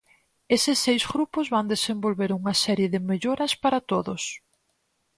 Eses 0.55 0.77
seis 0.85 1.03
grupos 1.13 1.47
van 1.55 1.71
desenvolver 1.73 2.29
unha 2.39 2.53
serie 2.63 2.87
de 2.93 2.99
melloras 3.09 3.53
para 3.63 3.83
todos. 3.91 4.23